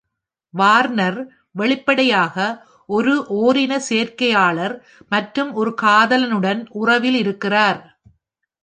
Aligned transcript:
Warner 0.53 1.19
வெளிப்படையாக 1.55 2.37
ஒரு 2.89 3.13
ஓரின 3.41 3.77
சேர்க்கையாளர் 3.89 4.75
மற்றும் 5.11 5.53
ஒரு 5.53 5.73
காதலனுடன் 5.81 6.61
உறவில் 6.73 7.15
இருக்கிறார். 7.15 7.81